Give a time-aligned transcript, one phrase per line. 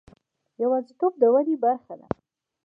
[0.63, 2.07] یوازیتوب د ودې برخه ده.